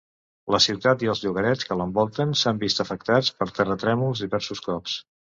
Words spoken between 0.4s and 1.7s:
La ciutat i els llogarrets